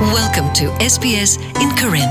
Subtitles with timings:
[0.00, 2.10] Welcome to SBS in Karen.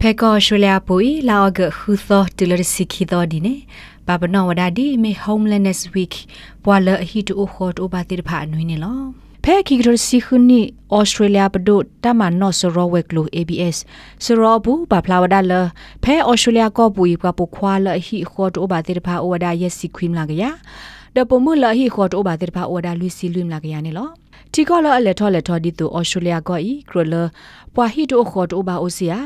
[0.00, 3.54] ဖဲကောရှူလျာပူီလာအဂခုသောတူလစီခီသောဒီနေ
[4.06, 6.14] ဘာဘနောဝဒါဒီမေ homelessness week
[6.64, 9.00] ပွာလအဟီတူခေါ်တူဘာတိဖာနွေးနေလော
[9.44, 10.60] ဖဲခီဂရစီခုနီ
[10.94, 13.76] ဩစတြေးလျပဒိုတမနော့ဆရောဝက်လို ABS
[14.24, 15.52] ဆရောဘူးဘာဖလာဝဒါလ
[16.04, 20.44] ဖဲဩစတြေးလျကောပူီပပခွာလအဟီခေါ်တူဘာတိဖာဩဝဒါယက်စီခွိမလာကရ
[21.16, 24.08] ဒပမူလဟီခေါ်တူဘာတိဖာဩဝဒါလူစီလွိမလာကရနေလော
[24.52, 27.14] တီကောလအလက်ထောလက်ထောဒီတူဩစတြေးလျကောဤကရလ
[27.74, 29.20] ပွာဟီတိုခေါ်တိုဘာအိုစီယာ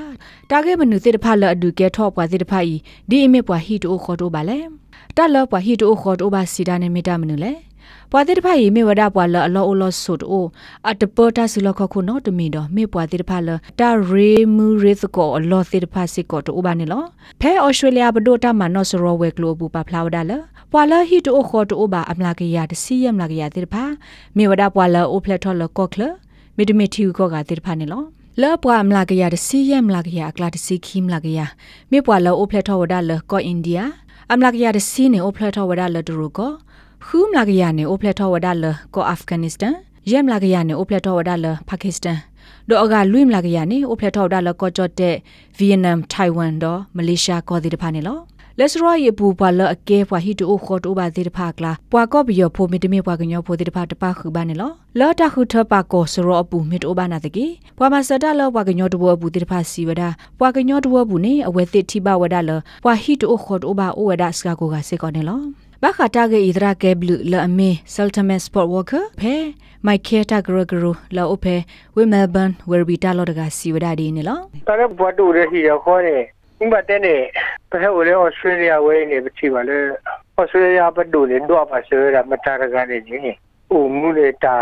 [0.51, 2.75] တာဂေမနုတိတဖလအဒုကဲထောပွာတိတဖဤ
[3.11, 4.59] ဒီအမေပွာဟီတိုခေါ်တိုဘာလဲ
[5.17, 7.53] တလပွာဟီတိုခေါ်တိုဘာစီဒါနေမီတာမနုလဲ
[8.13, 10.45] ပွာတိတဖဤမေဝဒပွာလအလောအလောဆုတို
[10.91, 17.03] အတပတာစီလခခုနောတမီတော့မေပွာတိတဖလတာရေမူရေသကောအလောတိတဖစီကောတိုဘာနေလော
[17.41, 20.33] ဖဲဩစတြေးလျဘဒိုတာမနော့စရောဝဲကလိုဘူပါဖလာဝဒါလ
[20.77, 23.75] ပွာလဟီတိုခေါ်တိုဘာအမလာကရတစီယမလာကရတိတဖ
[24.37, 26.03] မေဝဒပွာလအိုဖလက်ထောလကောကလ
[26.57, 28.03] မီတမီတီကောကတိတဖနေလော
[28.41, 31.41] လောပွာမလာကရတစီယမလာကရအကလာတစီခိမလာကရ
[31.91, 33.81] မေပွာလောအိုဖလက်ထောဝဒါလကောအိန္ဒိယ
[34.33, 36.51] အမလာကရတစီနေအိုဖလက်ထောဝဒါလဒရူကော
[37.07, 38.65] ခူးမလာကရနေအိုဖလက်ထောဝဒါလ
[38.95, 39.75] ကောအာဖဂန်နစ္စတန်
[40.11, 42.19] ယမ်လာကရနေအိုဖလက်ထောဝဒါလပါကစ္စတန်
[42.69, 45.15] ဒိုအကလွိမလာကရနေအိုဖလက်ထောဝဒါလကောချော့တဲ့
[45.59, 48.19] ဗီယက်နမ်ထိုင်ဝမ်တော့မလေးရှားကောဒီတဖာနေလော
[48.59, 57.47] လက်စရောယေပူပွာလအကဲပွာဟီတူခေါ်တူပါသေးတဖာကလာပွာကော့ဘီယောဖိုမီတမီပွာကညောဖိုသေးတဖာတပခုပါနေလောလော်တခုထပါကောစရောအပူမီတိုဘာနာတကေ
[57.79, 60.03] ပွာမစတာလောပွာကညောတဘောအပူသေးတဖာစီဝဒ
[60.41, 62.51] ပွာကညောတဘောဘူးနေအဝဲသစ်ထိပါဝဒလ
[62.85, 65.41] ပွာဟီတူခေါ်တူပါအိုဝဒစကာကိုကစေကောနေလော
[65.83, 69.35] ဘာခတာကေဣဒရာကေဘလူလအမေဆယ်တမက်စပေါ့ဝါကာဖဲ
[69.87, 70.85] မိုက်ကေတာဂရဂရ
[71.17, 71.57] လာအိုဖဲ
[71.95, 76.25] ဝေမဲလ်ဘန်ဝေဘီတာလော်တကစီဝဒဒီနေလောတရဘွားတူရရှိရခေါ်တယ်
[76.65, 77.21] ဥပဒေနဲ့
[77.71, 79.77] ပဟဲဝလေဩစတြေးလျဝဲနေပချီပါလေ
[80.39, 83.19] ဩစတြေးလျဘဒူနေတော့ပါဆွေရမတာရကနေနေ
[83.75, 84.57] ဥမှုလေတာ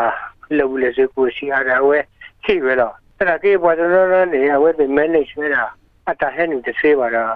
[0.57, 1.99] လောလေစကိုစီအရာဝဲ
[2.45, 5.65] ချိပဲတော့အဲ့ဒါကေဘွားတော်တော်နေအဝဲဒီ manage နေတာ
[6.11, 7.31] အတာဟဲနေတစေးပါတော့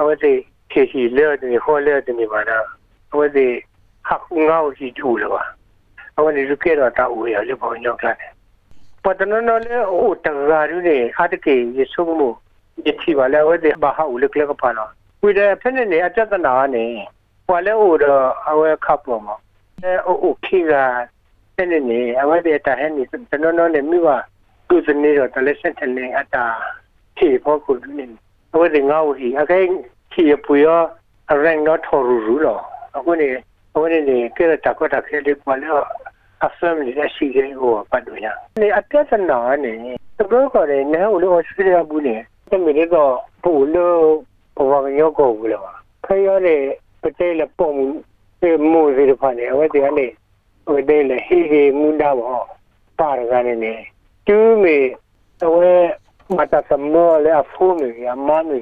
[0.00, 0.32] အဝဲဒီ
[0.72, 2.66] ခေစီလေတဲ့ဟောလေတဲ့နေပါတော့
[3.12, 3.46] အဝဲဒီ
[4.08, 5.42] ဟာခုငါ့ကိုရှိထူလို့ပါ
[6.18, 8.32] အဝဲဒီလူကေတော့တာဦးရလေပေါ့ညောက်လာတယ်
[9.04, 12.28] ပတ်တနနော်လေအိုတကားရနေအတကေရဆုံမှု
[12.84, 14.84] ye thi ba la we de ba ha u le kle ka pa la
[15.22, 17.06] wi de phe ne ne a tat na ne
[17.46, 18.12] kwa le o do
[18.50, 19.34] a we kha po ma
[19.82, 21.06] e o o khi ga
[21.56, 24.16] phe ne ne a we de ta he ni ta no no ne mi ba
[24.68, 26.42] tu se ne ro ta le sen te ne a ta
[27.16, 28.06] thi pho ku ni
[28.52, 29.68] a we de nga u hi a kai
[30.10, 30.76] khi ye pu yo
[31.32, 32.54] a rang no tho ru ru lo
[32.96, 33.28] a ku ne
[33.74, 35.68] a we ne ke ta ko ta khe le kwa le
[36.46, 38.26] a family ရရှိတဲ့ဟိုပတ်လို့ရ
[38.60, 39.76] နေအပြဿနာနဲ့
[40.18, 42.16] တော့ကိုလည်းနဲဟိုလိုဆွေးရဘူးနေ
[42.50, 43.12] တမီတော့
[43.42, 44.04] ဘူလို့
[44.56, 46.48] ဘဝရောကိုဘူးလားခရရ
[47.02, 47.68] ပတဲလပုံ
[48.70, 50.06] မှုစီရဖာနေအဝတ်တရားနေ
[50.72, 52.40] ဝတ်တယ်လေဟီဟီမူနာဘော
[52.98, 53.72] ပါရကနေနေ
[54.26, 54.76] တူမီ
[55.44, 55.72] အဝဲ
[56.36, 58.58] မတာစမောလေအဖူမီအမမီ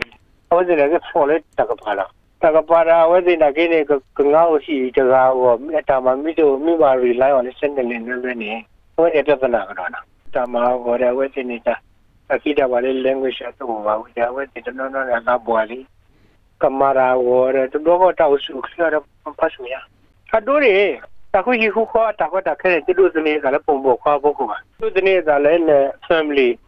[0.50, 2.10] အဝတ်တယ်ကဖော်လက်တကပါလား
[2.42, 3.78] တကပါရာဝဲဒီနာကိနေ
[4.18, 8.52] ကငါ့ရှိတကားဟောမြတ်တာမမိတို့မိပါရီလိုက်အောင်စင်တယ်နေနေနေ
[8.98, 9.70] ဝဲတဲ့ပြဿနာက
[12.28, 15.86] တော့တာမဟောတဲ့ဝဲဒီနေတာ akita wale language ato wa ya we ti no no na na bwali
[16.60, 19.00] kamara wore to do ta usu klara
[19.36, 19.80] pasu ya
[20.32, 21.00] adore
[21.32, 23.82] ta ku hi ku ko ta ko ta khere ti du zne ga la pom
[23.82, 26.58] bo kwa bo ko ba du zne ga le ne family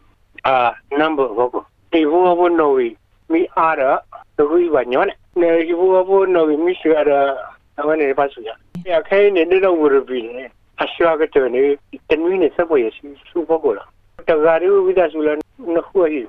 [0.43, 2.97] a number bo ko ti hu bo no wi
[3.29, 4.01] mi ara
[4.37, 7.37] to hu ba nyo ne ne hi hu bo no wi mi shi ara
[7.77, 10.49] ta ne pasu ya ya kai ne ne no wuru bi ne
[10.81, 11.77] a shwa ga to ne
[12.09, 12.89] tenwi ne sa bo ye
[13.29, 13.85] su bo ko la
[14.29, 15.29] တဂါရီဝိဒဆူလ
[15.75, 16.21] နခုဟီ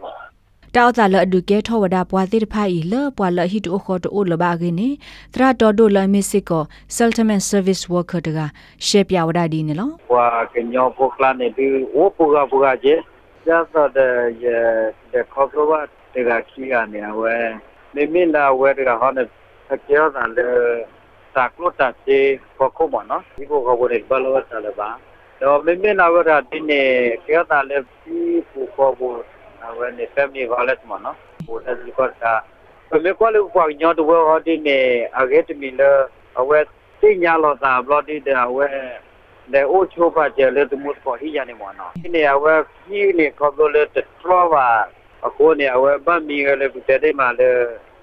[0.77, 4.89] တောက်တာလအဒုကဲထောဝဒပွာတိတဖိုင်လပွာလဟီတိုခေါ်တိုလဘာဂင်းနေ
[5.35, 6.65] သရတော်ဒိုလမစ်စစ်ကို
[6.97, 8.39] ဆယ်တမန်ဆာဗစ်ဝါကာတက
[8.87, 11.65] ရှေပြဝဒဒီနေလော wa que no pokla ne bi
[11.95, 12.95] wo puga puga je
[13.47, 14.07] ya so de
[14.43, 14.57] ye
[15.13, 17.35] de kokroba de ga ki ga ne we
[17.95, 19.25] ne min da we de ga ha ne
[19.69, 20.47] ke yo da le
[21.35, 24.59] ta klo ta je ko ko mo no di ko ko ne ba lo ta
[24.61, 24.99] le ba
[25.43, 26.83] တော့မင်းမနာဝရဒီနေ
[27.27, 29.23] ကျောတာလည်းပြီးပူပေါ်ဘူး
[29.79, 31.17] ဝဲနေ family violence မနော်
[31.47, 32.33] ဟိုတက်ဒီကောတာ
[32.91, 34.79] ဘယ်ကောလို့ပေါ့ညတော့ဟောဒီနေ
[35.19, 35.83] အဂက်မီလ
[36.41, 36.59] အဝဲ
[37.01, 38.67] တင်ညာလို့သာဘလော့ဒီတဲ့အဝဲ
[39.53, 42.55] လေအိုချိုပါကျလေတမှုပေါ်ဟိရနေမနော်ဒီနေအဝဲ
[42.85, 44.67] ကြီးနေကောလို့လေတထရဝါ
[45.27, 47.51] အခုနေအဝဲဗတ်မီလေပြတဲ့မှာလေ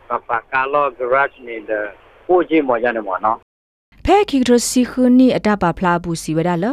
[0.08, 1.86] ပပကာလော garage နေတဲ့
[2.26, 3.38] ဟိုကြီးမော်ရနေမနော်
[4.12, 6.66] ဖဲခိကရစီခုနီအတပါဖလာဘူးစီဝဒါလ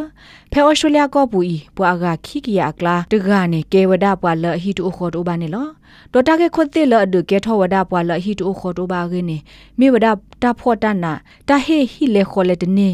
[0.52, 5.66] ဖဲဩစတြေးလျကောပူဤပွာကခိကီယာကလာတကနေကေဝဒပွာလဟီတူခေါ်တိုဘာနေလော
[6.12, 9.38] ဒေါ်တာကေခွတ်တိလအဒကေထောဝဒပွာလဟီတူခေါ်တိုဘာကင်းနေ
[9.78, 10.06] မိဝဒ
[10.42, 11.12] တာဖော့တနာ
[11.48, 12.90] တာဟေဟီလေခေါ်လက်တနေ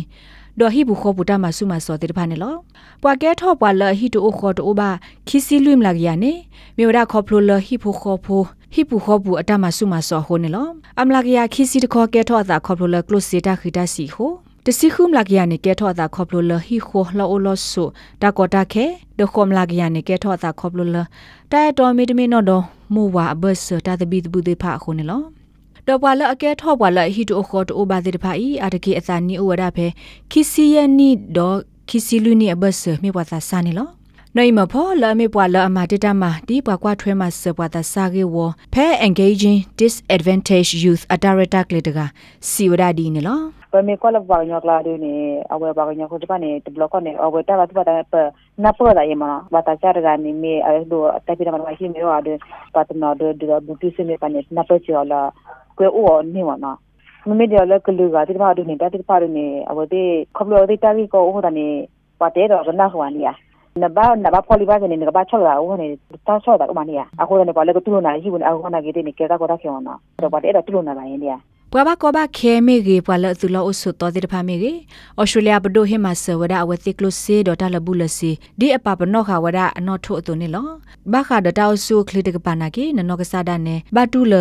[0.58, 2.54] ဒေါ်ဟိဘူးခောပူတာမဆုမစောတေတဖာနေလော
[3.02, 4.90] ပွာကဲထောပွာလဟိတိုခောတိုဘာ
[5.28, 6.32] ခီစီလွိမလာကရနေ
[6.76, 8.42] မြေဝဒခောဖလိုလဟိဖိုခောဖို
[8.74, 10.68] ဟိပူခောဘူးအတမဆုမစောဟိုနေလော
[11.00, 14.30] အမလာကရခီစီတခောကဲထောအသာခောဖလိုလကလုစီတာခိတာစီဟို
[14.66, 17.84] တစီခုမလာကရနေကဲထောအသာခောဖလိုလဟိခိုလောအိုလောဆု
[18.22, 18.84] တာကောတာခဲ
[19.18, 20.96] ဒခောမလာကရနေကဲထောအသာခောဖလိုလ
[21.52, 22.62] တာတော်မီတမီနော်တော့
[22.94, 25.22] မူဝါဘတ်စတာတဘီတဘူတေဖာခုနေလော
[25.86, 29.86] တော့ဘွာလအကဲထော့ဘွာလဟီတိုခေါ်တိုဘာတိတဖာဤအတကေအသနီအိုဝဒဖဲ
[30.30, 31.52] ခီစီယနီဒေါ
[31.88, 33.88] ခီစီလူနီအဘတ်စမြေဘွာသာစာနေလော
[34.38, 38.36] နိုင်မဖော်လာမေပွာလအမတေတမဒီပွာကွာထွဲမစပွာသာစာကေဝ
[38.72, 41.98] ဖဲ engaging disadvantage youth a director ကလေးတက
[42.48, 43.40] စီဝဒဒီနေလော
[43.72, 45.12] pe me ko la ba nyo kla de ne
[45.52, 48.20] awe ba nyo ko pa ne de block ne awe ta ba ta pa
[48.62, 51.52] na pa da yema ba ta cha ga ni me a do ta pi da
[51.52, 52.32] ma hi me wa de
[52.74, 55.20] pa ta no de de bu tu se me pa ne na pa chi la
[55.76, 56.70] kwe o ni wa na
[57.26, 59.26] me me de la ke lu ga ti pa do ne ta ti pa do
[59.36, 60.02] ne awe de
[60.36, 61.66] ko lo de ta ri ko o da ne
[62.20, 62.56] pa te do
[63.76, 65.60] na hwa ni ya na ba na ba poli ba ne ne ba chol la
[65.60, 67.80] o ne ta chol da o ma ni ya a ko ne ba le ko
[67.80, 69.56] tu na hi bu na a ko na ge de ne ke ka ko da
[69.56, 71.38] ke wa na do ba de da tu na ba yin ya
[71.74, 74.72] ပွာဘကောဘခဲမေဂေပွာလသူလောအဆုတော်တဲ့ဖာမေဂေ
[75.20, 78.30] ဩစတြေးလျဘဒိုဟေမဆဝဒအဝတိကလုစေဒေါ်တာလဘူးလစီ
[78.60, 80.68] ဒီအပပနောခဝဒအနောထုအတုန်နေလော
[81.12, 84.34] ဘခဒတောက်ဆုခလီတကပနာကေနနောကဆာဒနေဘတူလ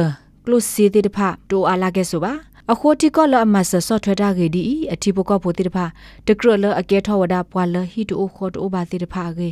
[0.46, 2.34] ကလုစေတဲ့ဖာတိုအာလာကေဆိုပါ
[2.74, 4.62] အခိုတီကောလအမဆဆော့ထွဲတာဂေဒီ
[4.94, 5.86] အတီပကောပိုတိတဖာ
[6.28, 9.50] တကရလအကဲထောဝဒပွာလဟီတိုခိုတိုဘာတိတဖာဂေ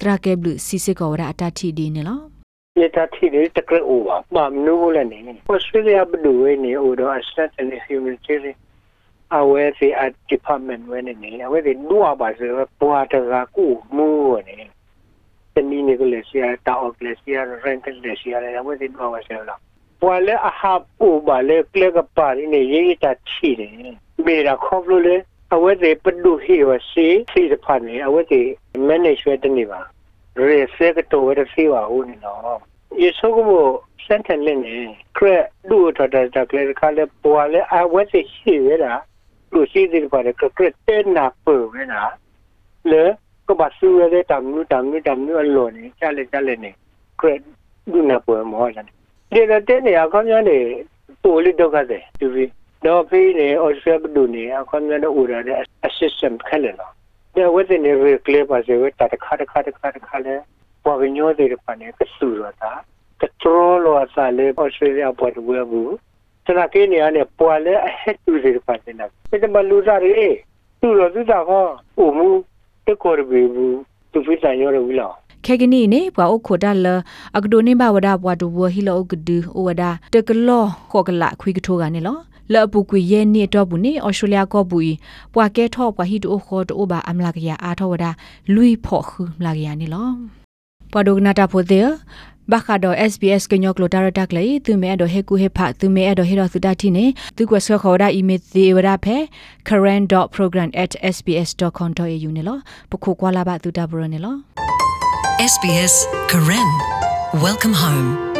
[0.00, 2.20] တရာကေဘလူစီစစ်ကောဝဒအတတီဒီနေလော
[2.78, 8.56] နေတာထိတယ်တကရအိုပါမမနူးလည်းနေဩစတြေးလျဘဒူဝဲနေအိုတော့ assistant and humanitarian
[9.36, 13.66] အဝဲစီအ department ဝဲနေနေအဝဲစီဒူအပါဆိုပွာတကကူ
[13.96, 14.08] မူ
[14.48, 14.56] နေ
[15.54, 19.65] တနည်းနေကလေးစီတာအောက်ကလေးစီရ rent လေးစီရအဝဲစီဒူအပါဆိုတော့ပွာလေ
[20.00, 23.72] အဟာပူပါလေကလကပါနေရေးတာထိတယ်
[24.26, 25.16] မေရာခေါပလို့လေ
[25.54, 28.40] အဝဲစီပဒူဟီဝစီစီတဖာနေအဝဲစီ
[28.88, 29.80] management တနေပါ
[30.36, 32.60] re se que to era si va un no
[32.94, 37.42] y eso como senten le ne cre du ta ta ta clear ka le po
[37.48, 39.02] le a we se shi vera
[39.50, 42.18] lu si dir pa le que cre te na pu vera
[42.84, 43.16] le
[43.46, 46.40] ko ba su le tam nu tam nu tam nu lo ne cha le cha
[46.40, 46.74] le ne
[47.16, 47.40] cre
[47.86, 48.92] du na pu mo ja ne
[49.30, 50.84] le te ne a ko nya ne
[51.22, 52.50] po le do ka de tu vi
[52.84, 55.52] no fi ne o se bu ne a ko nya ne u ra de
[55.82, 56.86] assistant khale no
[57.36, 60.34] တဲ့ဝက်တဲ့နေရကလေးပါစေဝတာတခါတခါတခါတခါလဲ
[60.84, 62.72] ပေါ်ပညိုတဲ့ပနဲ့ကဆူရတာ
[63.20, 65.94] ကထရိုလောဆာလေဩစတြေးလျပေါ်တူဝဲဘူး
[66.44, 69.06] စနကေနေရနဲ့ပေါ်လဲအဟက်တူတဲ့ပနဲ့နာ
[69.42, 70.28] တဲ့မလူစားရေ
[70.80, 71.66] သူ့လို့သူတာဟော
[71.98, 72.28] အိုမူ
[72.86, 73.78] တကောရဘေဘူး
[74.12, 75.08] သူဖိတန်ရောဝီလာ
[75.46, 76.86] ခေကနီနေဘွာအိုခိုဒါလ
[77.36, 82.16] အကဒိုနေဘဝဒါဘွာဒူဝဟီလောကဒူအိုဝဒါတကလောခောကလာခွေကထိုကနေလော
[82.52, 84.94] လပူကွေရဲ့နေတော့ဘူးနေဩစတြေးလျကောဘူး
[85.34, 88.10] ပွာကဲထော့ပွာဟီတိုခေါ်တိုဘာအမလာကရအားထောဝဒါ
[88.54, 90.06] လူီဖော့ခူမလာကရနေလော
[90.92, 91.86] ပွာဒိုဂနာတာဖိုတဲ့
[92.52, 97.04] ဘာခါဒို SBS ကညောကလိုတာရတက်လေသူမဲအဒိုဟေကူဟေဖာသူမဲအဒိုဟေရသုတာတီနေ
[97.36, 99.16] သူကွဆခေါ်ဒါအီမေသေးဝရဖဲ
[99.68, 102.56] current.program@sbs.com.au နေလော
[102.90, 104.34] ပခုကွာလာဘသူတာဘရနေလော
[105.38, 106.70] SBS Karen.
[107.34, 108.35] Welcome home.